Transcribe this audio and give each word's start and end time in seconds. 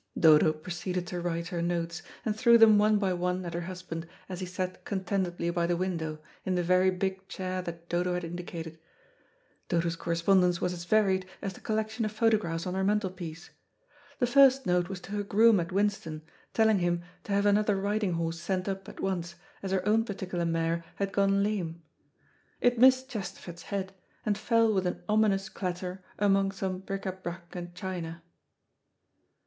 Dodo 0.19 0.51
proceeded 0.51 1.05
to 1.05 1.21
write 1.21 1.49
her 1.49 1.61
notes, 1.61 2.01
and 2.25 2.35
threw 2.35 2.57
them 2.57 2.79
one 2.79 2.97
by 2.97 3.13
one 3.13 3.45
at 3.45 3.53
her 3.53 3.61
husband 3.61 4.07
as 4.29 4.39
he 4.39 4.47
sat 4.47 4.83
contentedly 4.83 5.51
by 5.51 5.67
the 5.67 5.77
window, 5.77 6.17
in 6.43 6.55
the 6.55 6.63
very 6.63 6.89
big 6.89 7.27
chair 7.27 7.61
that 7.61 7.87
Dodo 7.87 8.15
had 8.15 8.23
indicated. 8.23 8.79
Dodo's 9.69 9.95
correspondence 9.95 10.59
was 10.59 10.73
as 10.73 10.85
varied 10.85 11.27
as 11.39 11.53
the 11.53 11.59
collection 11.61 12.03
of 12.03 12.11
photographs 12.11 12.65
on 12.65 12.73
her 12.73 12.83
mantelpiece. 12.83 13.51
The 14.17 14.25
first 14.25 14.65
note 14.65 14.89
was 14.89 14.99
to 15.01 15.11
her 15.11 15.21
groom 15.21 15.59
at 15.59 15.71
Winston, 15.71 16.23
telling 16.51 16.79
him 16.79 17.03
to 17.25 17.31
have 17.33 17.45
another 17.45 17.75
riding 17.75 18.13
horse 18.13 18.39
sent 18.41 18.67
up 18.67 18.89
at 18.89 19.01
once, 19.01 19.35
as 19.61 19.69
her 19.69 19.87
own 19.87 20.03
particular 20.03 20.45
mare 20.45 20.83
had 20.95 21.11
gone 21.13 21.43
lame. 21.43 21.83
It 22.59 22.79
missed 22.79 23.07
Chesterford's 23.07 23.61
head, 23.69 23.93
and 24.25 24.35
fell 24.35 24.73
with 24.73 24.87
an 24.87 25.03
ominous 25.07 25.47
clatter 25.47 26.03
among 26.17 26.53
some 26.53 26.79
bric 26.79 27.03
à 27.03 27.21
brac 27.21 27.55
and 27.55 27.75
china. 27.75 28.23